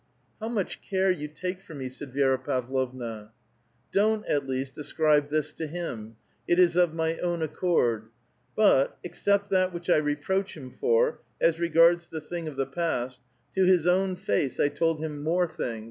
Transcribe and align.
"How 0.41 0.49
much 0.49 0.81
care 0.81 1.11
you 1.11 1.27
take 1.27 1.61
for 1.61 1.75
me," 1.75 1.87
said 1.87 2.11
Vi^ra 2.11 2.43
Pavlovna." 2.43 3.33
Don't, 3.91 4.25
at 4.25 4.47
least, 4.47 4.75
ascribe 4.79 5.29
this 5.29 5.53
to 5.53 5.67
him; 5.67 6.15
it 6.47 6.57
is 6.57 6.75
of 6.75 6.95
my 6.95 7.17
own 7.19 7.43
ac 7.43 7.51
cord. 7.53 8.05
But, 8.55 8.97
except 9.03 9.51
that 9.51 9.71
which 9.71 9.91
I 9.91 9.97
reproach 9.97 10.57
him 10.57 10.71
for, 10.71 11.19
as 11.39 11.59
regards 11.59 12.09
the 12.09 12.19
things 12.19 12.49
of 12.49 12.55
the 12.55 12.65
past 12.65 13.21
(to 13.53 13.63
his 13.65 13.85
own 13.85 14.15
face 14.15 14.59
I 14.59 14.69
told 14.69 15.01
him 15.01 15.21
more 15.21 15.45
things, 15.45 15.53
A 15.53 15.55
VITAL 15.59 15.65
QUESTION. 15.67 15.79